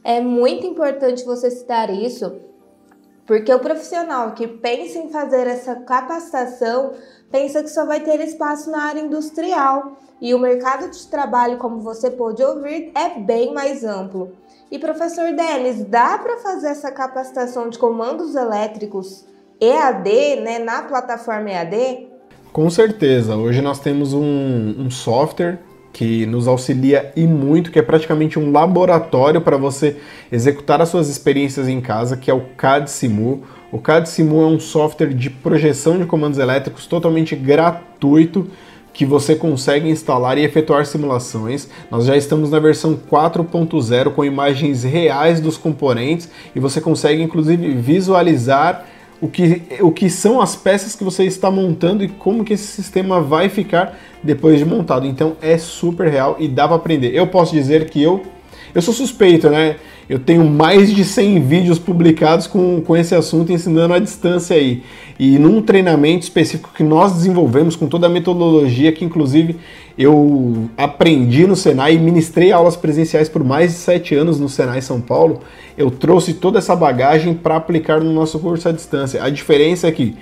É 0.06 0.22
muito 0.22 0.66
importante 0.66 1.26
você 1.26 1.52
citar 1.52 1.94
isso, 1.94 2.34
porque 3.26 3.54
o 3.54 3.60
profissional 3.60 4.32
que 4.32 4.48
pensa 4.48 5.00
em 5.00 5.10
fazer 5.10 5.48
essa 5.48 5.76
capacitação 5.76 6.94
pensa 7.32 7.64
que 7.64 7.70
só 7.70 7.86
vai 7.86 8.00
ter 8.00 8.20
espaço 8.22 8.70
na 8.70 8.84
área 8.84 9.02
industrial 9.02 9.98
e 10.22 10.34
o 10.34 10.40
mercado 10.40 10.90
de 10.90 11.08
trabalho, 11.08 11.58
como 11.58 11.82
você 11.82 12.10
pôde 12.10 12.44
ouvir, 12.44 12.92
é 12.96 13.20
bem 13.20 13.54
mais 13.54 13.84
amplo. 13.84 14.32
E 14.72 14.80
professor 14.80 15.34
Denis, 15.34 15.84
dá 15.86 16.18
para 16.18 16.38
fazer 16.38 16.68
essa 16.68 16.92
capacitação 16.92 17.70
de 17.70 17.78
comandos 17.78 18.36
elétricos 18.36 19.26
EAD, 19.60 20.42
né, 20.42 20.60
na 20.60 20.84
plataforma 20.84 21.50
EAD? 21.50 22.08
Com 22.52 22.70
certeza. 22.70 23.36
Hoje 23.36 23.62
nós 23.62 23.80
temos 23.80 24.14
um, 24.14 24.76
um 24.80 24.90
software 24.90 25.60
que 25.96 26.26
nos 26.26 26.46
auxilia 26.46 27.14
e 27.16 27.26
muito, 27.26 27.72
que 27.72 27.80
é 27.80 27.82
praticamente 27.82 28.38
um 28.38 28.52
laboratório 28.52 29.40
para 29.40 29.56
você 29.56 29.96
executar 30.30 30.82
as 30.82 30.90
suas 30.90 31.08
experiências 31.08 31.70
em 31.70 31.80
casa, 31.80 32.18
que 32.18 32.30
é 32.30 32.34
o 32.34 32.42
CAD 32.58 32.92
Simu. 32.92 33.44
O 33.72 33.80
CAD 33.80 34.10
Simu 34.10 34.42
é 34.42 34.46
um 34.46 34.60
software 34.60 35.14
de 35.14 35.30
projeção 35.30 35.98
de 35.98 36.06
comandos 36.06 36.38
elétricos 36.38 36.86
totalmente 36.86 37.34
gratuito 37.34 38.46
que 38.92 39.06
você 39.06 39.38
consegue 39.38 39.90
instalar 39.90 40.38
e 40.38 40.44
efetuar 40.44 40.86
simulações. 40.86 41.70
Nós 41.90 42.04
já 42.04 42.18
estamos 42.18 42.52
na 42.52 42.60
versão 42.60 43.00
4.0 43.10 44.12
com 44.12 44.26
imagens 44.26 44.84
reais 44.84 45.40
dos 45.40 45.58
componentes 45.58 46.30
e 46.54 46.60
você 46.60 46.82
consegue 46.82 47.24
inclusive 47.24 47.74
visualizar 47.74 48.86
o 49.22 49.28
que, 49.28 49.62
o 49.82 49.92
que 49.92 50.10
são 50.10 50.42
as 50.42 50.56
peças 50.56 50.96
que 50.96 51.04
você 51.04 51.24
está 51.24 51.50
montando 51.50 52.04
e 52.04 52.08
como 52.08 52.44
que 52.44 52.54
esse 52.54 52.68
sistema 52.68 53.22
vai 53.22 53.50
ficar 53.50 53.98
depois 54.22 54.60
de 54.60 54.66
montado. 54.66 55.08
Então 55.08 55.38
é 55.42 55.58
super 55.58 56.08
real 56.10 56.36
e 56.40 56.48
dá 56.48 56.68
para 56.68 56.78
aprender. 56.78 57.16
Eu 57.16 57.28
posso 57.28 57.54
dizer 57.54 57.90
que 57.90 58.02
eu 58.02 58.24
eu 58.74 58.82
sou 58.82 58.94
suspeito, 58.94 59.50
né? 59.50 59.78
Eu 60.10 60.20
tenho 60.20 60.46
mais 60.46 60.94
de 60.94 61.04
100 61.04 61.42
vídeos 61.42 61.80
publicados 61.80 62.46
com, 62.46 62.82
com 62.82 62.96
esse 62.96 63.16
assunto 63.16 63.52
ensinando 63.52 63.94
à 63.94 64.00
distância 64.00 64.56
aí. 64.56 64.84
E 65.18 65.40
num 65.40 65.62
treinamento 65.62 66.24
específico 66.24 66.72
que 66.76 66.84
nós 66.84 67.14
desenvolvemos 67.14 67.76
com 67.76 67.88
toda 67.88 68.06
a 68.06 68.10
metodologia 68.10 68.92
que 68.92 69.04
inclusive 69.04 69.56
eu 69.98 70.70
aprendi 70.78 71.48
no 71.48 71.56
Senai 71.56 71.96
e 71.96 72.00
ministrei 72.00 72.52
aulas 72.52 72.76
presenciais 72.76 73.30
por 73.30 73.44
mais 73.44 73.72
de 73.72 73.78
7 73.78 74.14
anos 74.14 74.40
no 74.40 74.50
Senai 74.50 74.82
São 74.82 75.00
Paulo, 75.00 75.40
eu 75.78 75.90
trouxe 75.90 76.34
toda 76.34 76.60
essa 76.60 76.76
bagagem 76.76 77.34
para 77.34 77.56
aplicar 77.56 78.02
no 78.02 78.12
nosso 78.12 78.38
curso 78.40 78.68
à 78.68 78.72
distância. 78.72 79.24
A 79.24 79.30
diferença 79.30 79.88
é 79.88 79.92
que 79.92 80.16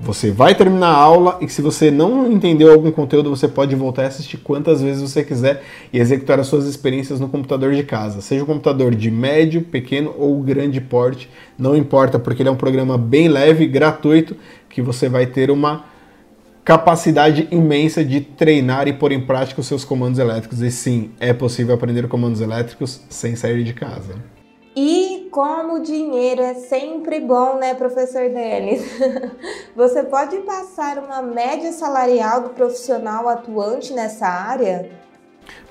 você 0.00 0.30
vai 0.30 0.54
terminar 0.54 0.88
a 0.88 0.96
aula 0.96 1.38
e 1.40 1.48
se 1.48 1.60
você 1.60 1.90
não 1.90 2.30
entendeu 2.30 2.72
algum 2.72 2.90
conteúdo, 2.90 3.30
você 3.30 3.48
pode 3.48 3.74
voltar 3.74 4.04
e 4.04 4.06
assistir 4.06 4.36
quantas 4.36 4.80
vezes 4.80 5.02
você 5.02 5.24
quiser 5.24 5.62
e 5.92 5.98
executar 5.98 6.38
as 6.38 6.46
suas 6.46 6.66
experiências 6.66 7.18
no 7.18 7.28
computador 7.28 7.74
de 7.74 7.82
casa. 7.82 8.20
Seja 8.20 8.44
um 8.44 8.46
computador 8.46 8.94
de 8.94 9.10
médio, 9.10 9.62
pequeno 9.62 10.14
ou 10.16 10.40
grande 10.40 10.80
porte, 10.80 11.28
não 11.58 11.76
importa, 11.76 12.18
porque 12.18 12.42
ele 12.42 12.48
é 12.48 12.52
um 12.52 12.56
programa 12.56 12.96
bem 12.96 13.26
leve, 13.26 13.66
gratuito, 13.66 14.36
que 14.70 14.80
você 14.80 15.08
vai 15.08 15.26
ter 15.26 15.50
uma 15.50 15.84
capacidade 16.64 17.48
imensa 17.50 18.04
de 18.04 18.20
treinar 18.20 18.86
e 18.86 18.92
pôr 18.92 19.10
em 19.10 19.20
prática 19.20 19.60
os 19.60 19.66
seus 19.66 19.84
comandos 19.84 20.18
elétricos. 20.18 20.60
E 20.60 20.70
sim, 20.70 21.10
é 21.18 21.32
possível 21.32 21.74
aprender 21.74 22.06
comandos 22.06 22.40
elétricos 22.40 23.00
sem 23.08 23.34
sair 23.34 23.64
de 23.64 23.72
casa. 23.72 24.14
E 24.76 25.07
como 25.30 25.82
dinheiro 25.82 26.42
é 26.42 26.54
sempre 26.54 27.20
bom, 27.20 27.58
né, 27.58 27.74
professor 27.74 28.28
Denis? 28.28 28.82
Você 29.76 30.02
pode 30.02 30.36
passar 30.38 30.98
uma 30.98 31.22
média 31.22 31.72
salarial 31.72 32.42
do 32.42 32.48
profissional 32.50 33.28
atuante 33.28 33.92
nessa 33.92 34.26
área? 34.26 34.90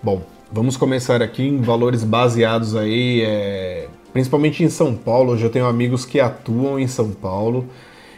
Bom, 0.01 0.21
vamos 0.51 0.77
começar 0.77 1.21
aqui 1.21 1.43
em 1.43 1.61
valores 1.61 2.03
baseados 2.03 2.75
aí, 2.75 3.23
é, 3.25 3.87
principalmente 4.13 4.63
em 4.63 4.69
São 4.69 4.95
Paulo. 4.95 5.33
Hoje 5.33 5.43
eu 5.43 5.51
tenho 5.51 5.65
amigos 5.65 6.05
que 6.05 6.19
atuam 6.19 6.79
em 6.79 6.87
São 6.87 7.11
Paulo. 7.11 7.67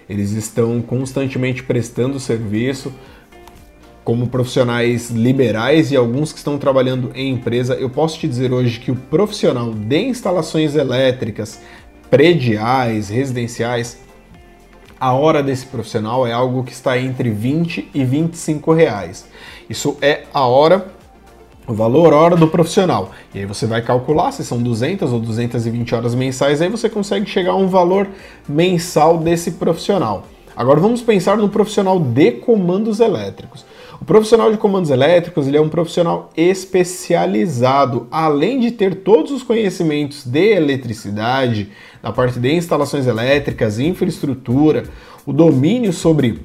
Eles 0.08 0.32
estão 0.32 0.82
constantemente 0.82 1.64
prestando 1.64 2.20
serviço 2.20 2.94
como 4.10 4.26
profissionais 4.26 5.12
liberais 5.12 5.92
e 5.92 5.96
alguns 5.96 6.32
que 6.32 6.40
estão 6.40 6.58
trabalhando 6.58 7.12
em 7.14 7.32
empresa, 7.32 7.76
eu 7.76 7.92
posso 7.92 8.18
te 8.18 8.28
dizer 8.28 8.52
hoje 8.52 8.80
que 8.80 8.90
o 8.90 8.96
profissional 8.96 9.72
de 9.72 10.00
instalações 10.00 10.74
elétricas, 10.74 11.62
prediais, 12.10 13.08
residenciais, 13.10 14.00
a 15.00 15.14
hora 15.14 15.44
desse 15.44 15.68
profissional 15.68 16.26
é 16.26 16.34
algo 16.34 16.64
que 16.64 16.72
está 16.72 16.98
entre 16.98 17.30
20 17.30 17.92
e 17.94 18.04
25 18.04 18.74
reais. 18.74 19.28
Isso 19.70 19.96
é 20.02 20.24
a 20.34 20.44
hora, 20.44 20.88
o 21.68 21.74
valor 21.76 22.12
hora 22.12 22.36
do 22.36 22.48
profissional. 22.48 23.12
E 23.32 23.38
aí 23.38 23.46
você 23.46 23.68
vai 23.68 23.84
calcular 23.84 24.32
se 24.32 24.44
são 24.44 24.60
200 24.60 25.14
ou 25.14 25.20
220 25.20 25.94
horas 25.94 26.16
mensais, 26.16 26.64
aí 26.64 26.70
você 26.70 26.90
consegue 26.90 27.30
chegar 27.30 27.52
a 27.52 27.58
um 27.58 27.68
valor 27.68 28.08
mensal 28.48 29.20
desse 29.20 29.52
profissional. 29.52 30.26
Agora 30.56 30.80
vamos 30.80 31.00
pensar 31.04 31.38
no 31.38 31.48
profissional 31.48 32.00
de 32.00 32.32
comandos 32.32 33.00
elétricos. 33.00 33.64
O 34.02 34.06
profissional 34.06 34.50
de 34.50 34.58
comandos 34.58 34.90
elétricos 34.90 35.46
ele 35.46 35.58
é 35.58 35.62
um 35.62 35.68
profissional 35.68 36.30
especializado, 36.36 38.08
além 38.10 38.58
de 38.60 38.72
ter 38.72 38.96
todos 38.96 39.30
os 39.30 39.44
conhecimentos 39.44 40.26
de 40.26 40.54
eletricidade, 40.54 41.70
da 42.02 42.12
parte 42.12 42.40
de 42.40 42.54
instalações 42.54 43.08
elétricas, 43.08 43.78
infraestrutura, 43.78 44.84
o 45.26 45.34
domínio 45.34 45.92
sobre 45.92 46.40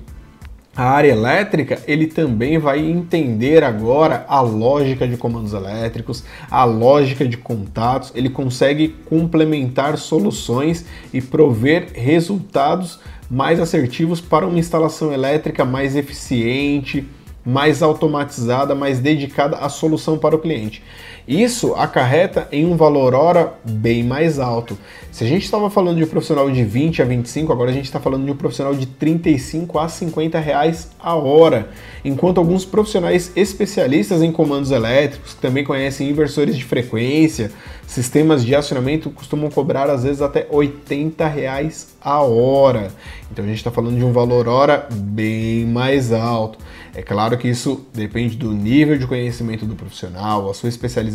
a 0.74 0.82
área 0.82 1.12
elétrica, 1.12 1.80
ele 1.86 2.08
também 2.08 2.58
vai 2.58 2.80
entender 2.80 3.62
agora 3.62 4.26
a 4.28 4.40
lógica 4.40 5.06
de 5.06 5.16
comandos 5.16 5.52
elétricos, 5.52 6.24
a 6.50 6.64
lógica 6.64 7.24
de 7.24 7.36
contatos, 7.36 8.10
ele 8.16 8.28
consegue 8.28 8.88
complementar 9.04 9.96
soluções 9.96 10.84
e 11.12 11.22
prover 11.22 11.92
resultados 11.94 12.98
mais 13.30 13.60
assertivos 13.60 14.20
para 14.20 14.44
uma 14.44 14.58
instalação 14.58 15.12
elétrica 15.12 15.64
mais 15.64 15.94
eficiente, 15.94 17.06
mais 17.44 17.82
automatizada, 17.82 18.74
mais 18.74 18.98
dedicada 18.98 19.56
à 19.58 19.68
solução 19.68 20.18
para 20.18 20.34
o 20.34 20.38
cliente. 20.38 20.82
Isso 21.26 21.74
acarreta 21.74 22.46
em 22.52 22.66
um 22.66 22.76
valor 22.76 23.14
hora 23.14 23.54
bem 23.64 24.04
mais 24.04 24.38
alto. 24.38 24.76
Se 25.10 25.24
a 25.24 25.26
gente 25.26 25.44
estava 25.44 25.70
falando 25.70 25.96
de 25.96 26.04
um 26.04 26.06
profissional 26.06 26.50
de 26.50 26.62
20 26.62 27.00
a 27.00 27.04
25, 27.06 27.50
agora 27.50 27.70
a 27.70 27.72
gente 27.72 27.86
está 27.86 27.98
falando 27.98 28.26
de 28.26 28.30
um 28.30 28.36
profissional 28.36 28.74
de 28.74 28.84
35 28.84 29.78
a 29.78 29.88
50 29.88 30.38
reais 30.38 30.90
a 30.98 31.14
hora. 31.14 31.70
Enquanto 32.04 32.38
alguns 32.38 32.66
profissionais 32.66 33.32
especialistas 33.34 34.22
em 34.22 34.30
comandos 34.30 34.70
elétricos, 34.70 35.32
que 35.32 35.40
também 35.40 35.64
conhecem 35.64 36.10
inversores 36.10 36.56
de 36.56 36.64
frequência, 36.64 37.50
sistemas 37.86 38.44
de 38.44 38.54
acionamento, 38.54 39.08
costumam 39.08 39.48
cobrar 39.50 39.88
às 39.88 40.02
vezes 40.02 40.20
até 40.20 40.46
80 40.50 41.26
reais 41.26 41.94
a 42.02 42.20
hora. 42.20 42.90
Então 43.30 43.44
a 43.44 43.48
gente 43.48 43.58
está 43.58 43.70
falando 43.70 43.96
de 43.96 44.04
um 44.04 44.12
valor 44.12 44.46
hora 44.46 44.86
bem 44.92 45.64
mais 45.64 46.12
alto. 46.12 46.58
É 46.94 47.02
claro 47.02 47.36
que 47.36 47.48
isso 47.48 47.84
depende 47.92 48.36
do 48.36 48.52
nível 48.52 48.96
de 48.96 49.06
conhecimento 49.06 49.66
do 49.66 49.74
profissional, 49.74 50.48
a 50.48 50.54
sua 50.54 50.68
especialização 50.68 51.13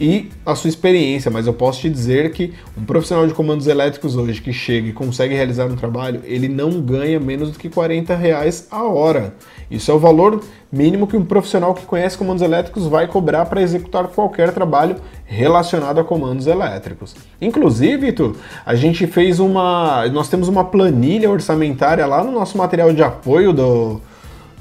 e 0.00 0.30
a 0.44 0.54
sua 0.54 0.68
experiência, 0.68 1.30
mas 1.30 1.46
eu 1.46 1.52
posso 1.52 1.82
te 1.82 1.90
dizer 1.90 2.32
que 2.32 2.52
um 2.76 2.84
profissional 2.84 3.26
de 3.26 3.34
comandos 3.34 3.66
elétricos 3.66 4.16
hoje 4.16 4.40
que 4.40 4.52
chega 4.52 4.88
e 4.88 4.92
consegue 4.92 5.34
realizar 5.34 5.66
um 5.66 5.76
trabalho, 5.76 6.20
ele 6.24 6.48
não 6.48 6.80
ganha 6.80 7.20
menos 7.20 7.52
do 7.52 7.58
que 7.58 7.68
40 7.68 8.16
reais 8.16 8.66
a 8.70 8.82
hora. 8.82 9.34
Isso 9.70 9.90
é 9.90 9.94
o 9.94 9.98
valor 9.98 10.42
mínimo 10.72 11.06
que 11.06 11.16
um 11.16 11.24
profissional 11.24 11.74
que 11.74 11.84
conhece 11.84 12.16
comandos 12.18 12.42
elétricos 12.42 12.86
vai 12.86 13.06
cobrar 13.06 13.44
para 13.46 13.62
executar 13.62 14.08
qualquer 14.08 14.52
trabalho 14.52 14.96
relacionado 15.24 16.00
a 16.00 16.04
comandos 16.04 16.46
elétricos. 16.46 17.14
Inclusive, 17.40 18.12
tu, 18.12 18.34
a 18.64 18.74
gente 18.74 19.06
fez 19.06 19.38
uma, 19.38 20.08
nós 20.08 20.28
temos 20.28 20.48
uma 20.48 20.64
planilha 20.64 21.30
orçamentária 21.30 22.06
lá 22.06 22.24
no 22.24 22.32
nosso 22.32 22.56
material 22.56 22.92
de 22.92 23.02
apoio 23.02 23.52
do 23.52 24.00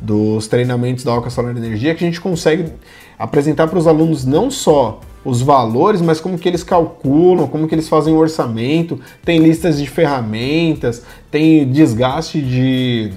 dos 0.02 0.48
treinamentos 0.48 1.04
da 1.04 1.12
Alca 1.12 1.30
Solar 1.30 1.56
Energia 1.56 1.94
que 1.94 2.04
a 2.04 2.08
gente 2.08 2.20
consegue 2.20 2.74
apresentar 3.22 3.68
para 3.68 3.78
os 3.78 3.88
alunos 3.88 4.26
não 4.26 4.50
só 4.50 5.00
os 5.24 5.42
valores, 5.42 6.02
mas 6.02 6.20
como 6.20 6.38
que 6.38 6.50
eles 6.50 6.64
calculam, 6.64 7.48
como 7.48 7.68
que 7.68 7.76
eles 7.76 7.88
fazem 7.88 8.14
o 8.14 8.18
orçamento, 8.18 9.00
tem 9.24 9.40
listas 9.40 9.80
de 9.80 9.88
ferramentas, 9.88 11.04
tem 11.30 11.70
desgaste 11.72 12.42
de, 12.42 13.14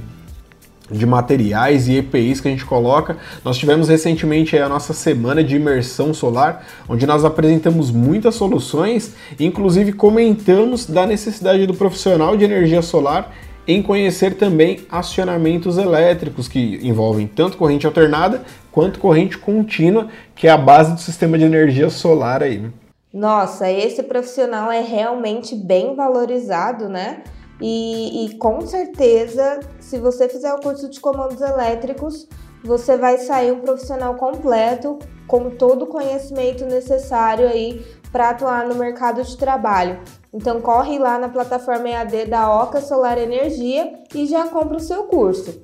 de 0.90 1.06
materiais 1.06 1.88
e 1.88 1.96
EPIs 1.96 2.42
que 2.42 2.48
a 2.48 2.50
gente 2.50 2.66
coloca. 2.66 3.16
Nós 3.42 3.56
tivemos 3.56 3.88
recentemente 3.88 4.58
a 4.58 4.68
nossa 4.68 4.92
semana 4.92 5.42
de 5.42 5.56
imersão 5.56 6.12
solar, 6.12 6.66
onde 6.86 7.06
nós 7.06 7.24
apresentamos 7.24 7.90
muitas 7.90 8.34
soluções, 8.34 9.14
inclusive 9.40 9.94
comentamos 9.94 10.84
da 10.84 11.06
necessidade 11.06 11.66
do 11.66 11.72
profissional 11.72 12.36
de 12.36 12.44
energia 12.44 12.82
solar 12.82 13.32
em 13.66 13.82
conhecer 13.82 14.36
também 14.36 14.86
acionamentos 14.90 15.78
elétricos 15.78 16.48
que 16.48 16.78
envolvem 16.82 17.26
tanto 17.26 17.56
corrente 17.56 17.86
alternada 17.86 18.42
quanto 18.70 18.98
corrente 18.98 19.38
contínua, 19.38 20.08
que 20.34 20.46
é 20.46 20.50
a 20.50 20.58
base 20.58 20.92
do 20.92 21.00
sistema 21.00 21.38
de 21.38 21.44
energia 21.44 21.88
solar 21.88 22.42
aí. 22.42 22.70
Nossa, 23.12 23.70
esse 23.70 24.02
profissional 24.02 24.70
é 24.72 24.80
realmente 24.80 25.54
bem 25.54 25.94
valorizado, 25.94 26.88
né? 26.88 27.22
E, 27.60 28.26
e 28.26 28.34
com 28.36 28.60
certeza, 28.62 29.60
se 29.78 29.98
você 29.98 30.28
fizer 30.28 30.52
o 30.52 30.60
curso 30.60 30.90
de 30.90 30.98
comandos 30.98 31.40
elétricos, 31.40 32.26
você 32.64 32.96
vai 32.96 33.18
sair 33.18 33.52
um 33.52 33.60
profissional 33.60 34.16
completo 34.16 34.98
com 35.26 35.50
todo 35.50 35.82
o 35.82 35.86
conhecimento 35.86 36.64
necessário 36.64 37.46
aí 37.46 37.84
para 38.10 38.30
atuar 38.30 38.66
no 38.66 38.74
mercado 38.74 39.22
de 39.22 39.36
trabalho. 39.36 40.00
Então 40.34 40.60
corre 40.60 40.98
lá 40.98 41.16
na 41.16 41.28
plataforma 41.28 41.88
EAD 41.88 42.26
da 42.26 42.52
Oca 42.52 42.80
Solar 42.80 43.16
Energia 43.18 44.02
e 44.12 44.26
já 44.26 44.48
compra 44.48 44.78
o 44.78 44.80
seu 44.80 45.04
curso. 45.04 45.60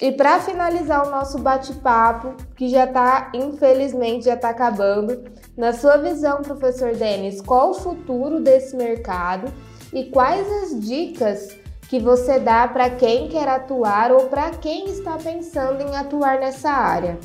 E 0.00 0.12
para 0.12 0.38
finalizar 0.38 1.04
o 1.04 1.10
nosso 1.10 1.38
bate-papo, 1.38 2.34
que 2.54 2.68
já 2.68 2.84
está, 2.84 3.32
infelizmente, 3.34 4.26
já 4.26 4.34
está 4.34 4.50
acabando, 4.50 5.24
na 5.56 5.72
sua 5.72 5.96
visão, 5.96 6.40
professor 6.40 6.94
Denis, 6.94 7.42
qual 7.42 7.70
o 7.70 7.74
futuro 7.74 8.40
desse 8.40 8.76
mercado 8.76 9.52
e 9.92 10.04
quais 10.04 10.46
as 10.62 10.80
dicas 10.80 11.48
que 11.88 11.98
você 11.98 12.38
dá 12.38 12.68
para 12.68 12.90
quem 12.90 13.28
quer 13.28 13.48
atuar 13.48 14.12
ou 14.12 14.28
para 14.28 14.50
quem 14.50 14.86
está 14.86 15.18
pensando 15.18 15.82
em 15.82 15.96
atuar 15.96 16.38
nessa 16.38 16.70
área? 16.70 17.18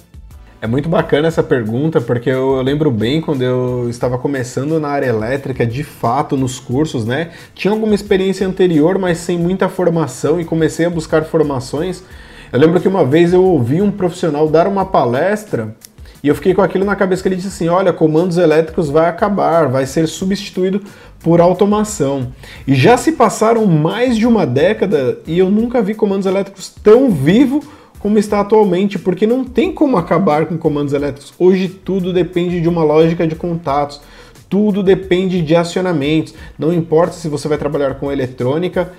É 0.62 0.68
muito 0.68 0.88
bacana 0.88 1.28
essa 1.28 1.44
pergunta, 1.44 2.00
porque 2.00 2.30
eu, 2.30 2.62
lembro 2.62 2.90
bem 2.90 3.22
quando 3.22 3.42
eu 3.42 3.88
estava 3.90 4.18
começando 4.18 4.80
na 4.80 4.88
área 4.88 5.08
elétrica, 5.08 5.66
de 5.66 5.84
fato, 5.84 6.38
nos 6.38 6.60
cursos, 6.60 7.06
né? 7.06 7.32
Tinha 7.54 7.72
alguma 7.72 7.94
experiência 7.94 8.48
anterior, 8.48 8.98
mas 8.98 9.18
sem 9.18 9.38
muita 9.38 9.68
formação, 9.68 10.40
e 10.40 10.46
comecei 10.46 10.86
a 10.86 10.90
buscar 10.90 11.24
formações. 11.26 12.04
Eu 12.52 12.60
lembro 12.60 12.80
que 12.80 12.88
uma 12.88 13.06
vez 13.06 13.34
eu 13.34 13.44
ouvi 13.44 13.82
um 13.82 13.92
profissional 13.92 14.48
dar 14.48 14.66
uma 14.66 14.86
palestra 14.86 15.76
e 16.24 16.28
eu 16.28 16.34
fiquei 16.34 16.56
com 16.56 16.62
aquilo 16.64 16.86
na 16.86 16.96
cabeça 16.96 17.22
que 17.22 17.28
ele 17.28 17.36
disse 17.36 17.50
assim: 17.50 17.68
olha, 17.68 17.94
comandos 17.94 18.38
elétricos 18.38 18.90
vai 18.90 19.08
acabar, 19.08 19.68
vai 19.68 19.86
ser 19.86 20.08
substituído 20.08 20.82
por 21.20 21.40
automação. 21.40 22.34
E 22.66 22.74
já 22.74 22.98
se 22.98 23.12
passaram 23.12 23.68
mais 23.68 24.18
de 24.18 24.26
uma 24.26 24.44
década 24.44 25.20
e 25.28 25.38
eu 25.38 25.52
nunca 25.52 25.84
vi 25.84 25.94
comandos 25.94 26.26
elétricos 26.26 26.74
tão 26.84 27.12
vivo 27.12 27.64
como 28.06 28.20
está 28.20 28.42
atualmente, 28.42 29.00
porque 29.00 29.26
não 29.26 29.44
tem 29.44 29.72
como 29.72 29.98
acabar 29.98 30.46
com 30.46 30.60
comandos 30.60 30.94
elétricos. 30.94 31.34
Hoje 31.40 31.68
tudo 31.68 32.14
depende 32.14 32.62
de 32.62 32.70
uma 32.70 32.84
lógica 32.84 33.26
de 33.26 33.34
contatos, 33.34 34.00
tudo 34.48 34.84
depende 34.84 35.42
de 35.42 35.56
acionamentos. 35.56 36.36
Não 36.56 36.72
importa 36.72 37.14
se 37.14 37.28
você 37.28 37.48
vai 37.48 37.58
trabalhar 37.58 37.96
com 37.96 38.12
eletrônica, 38.12 38.94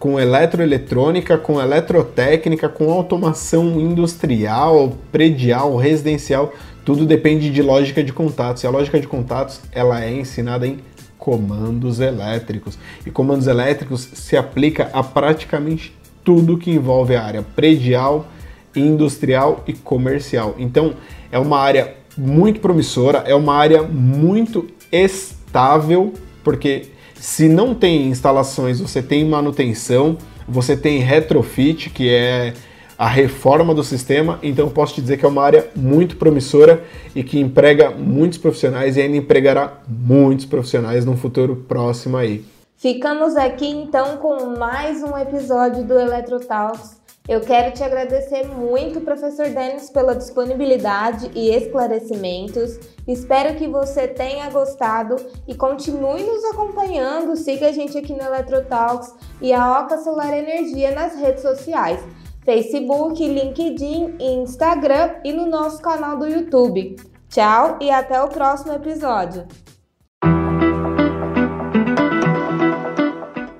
com 0.00 0.18
eletroeletrônica, 0.18 1.38
com 1.38 1.60
eletrotécnica, 1.60 2.68
com 2.68 2.90
automação 2.90 3.80
industrial, 3.80 4.94
predial, 5.12 5.76
residencial, 5.76 6.52
tudo 6.84 7.06
depende 7.06 7.50
de 7.50 7.62
lógica 7.62 8.02
de 8.02 8.12
contatos. 8.12 8.64
E 8.64 8.66
a 8.66 8.70
lógica 8.70 8.98
de 8.98 9.06
contatos, 9.06 9.60
ela 9.70 10.04
é 10.04 10.12
ensinada 10.12 10.66
em 10.66 10.80
comandos 11.16 12.00
elétricos. 12.00 12.76
E 13.06 13.12
comandos 13.12 13.46
elétricos 13.46 14.08
se 14.12 14.36
aplica 14.36 14.90
a 14.92 15.04
praticamente 15.04 15.94
tudo 16.24 16.58
que 16.58 16.72
envolve 16.72 17.14
a 17.14 17.22
área 17.22 17.42
predial, 17.42 18.26
industrial 18.74 19.64
e 19.66 19.72
comercial. 19.72 20.54
Então, 20.58 20.94
é 21.30 21.38
uma 21.38 21.58
área 21.58 21.94
muito 22.16 22.60
promissora, 22.60 23.18
é 23.26 23.34
uma 23.34 23.54
área 23.54 23.82
muito 23.82 24.68
estável, 24.92 26.12
porque 26.42 26.88
se 27.14 27.48
não 27.48 27.74
tem 27.74 28.08
instalações, 28.08 28.80
você 28.80 29.02
tem 29.02 29.24
manutenção, 29.24 30.16
você 30.48 30.76
tem 30.76 30.98
retrofit, 31.00 31.90
que 31.90 32.08
é 32.08 32.54
a 32.98 33.06
reforma 33.06 33.74
do 33.74 33.82
sistema, 33.82 34.38
então 34.42 34.68
posso 34.68 34.94
te 34.94 35.00
dizer 35.00 35.16
que 35.16 35.24
é 35.24 35.28
uma 35.28 35.42
área 35.42 35.70
muito 35.74 36.16
promissora 36.16 36.84
e 37.14 37.22
que 37.22 37.40
emprega 37.40 37.90
muitos 37.90 38.36
profissionais 38.36 38.96
e 38.96 39.00
ainda 39.00 39.16
empregará 39.16 39.80
muitos 39.88 40.44
profissionais 40.44 41.06
no 41.06 41.16
futuro 41.16 41.64
próximo 41.66 42.18
aí. 42.18 42.44
Ficamos 42.76 43.36
aqui 43.36 43.66
então 43.66 44.18
com 44.18 44.58
mais 44.58 45.02
um 45.02 45.16
episódio 45.16 45.82
do 45.84 45.98
Eletrotalks. 45.98 46.99
Eu 47.30 47.40
quero 47.40 47.72
te 47.72 47.84
agradecer 47.84 48.44
muito, 48.48 49.02
professor 49.02 49.48
Denis, 49.50 49.88
pela 49.88 50.16
disponibilidade 50.16 51.30
e 51.32 51.54
esclarecimentos. 51.54 52.80
Espero 53.06 53.54
que 53.54 53.68
você 53.68 54.08
tenha 54.08 54.50
gostado 54.50 55.14
e 55.46 55.54
continue 55.54 56.24
nos 56.24 56.44
acompanhando. 56.46 57.36
Siga 57.36 57.68
a 57.68 57.72
gente 57.72 57.96
aqui 57.96 58.12
no 58.14 58.20
Eletrotalks 58.20 59.14
e 59.40 59.52
a 59.52 59.78
Oca 59.78 59.98
Solar 59.98 60.36
Energia 60.36 60.90
nas 60.90 61.14
redes 61.14 61.42
sociais. 61.42 62.00
Facebook, 62.44 63.24
LinkedIn, 63.24 64.16
Instagram 64.18 65.14
e 65.22 65.32
no 65.32 65.46
nosso 65.46 65.80
canal 65.80 66.18
do 66.18 66.26
YouTube. 66.26 66.96
Tchau 67.28 67.78
e 67.80 67.92
até 67.92 68.20
o 68.20 68.26
próximo 68.26 68.72
episódio. 68.72 69.46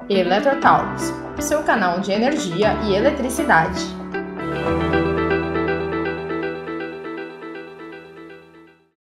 Eletrotalks, 0.08 1.12
seu 1.42 1.62
canal 1.62 2.00
de 2.00 2.12
energia 2.12 2.74
e 2.84 2.94
eletricidade. 2.94 3.99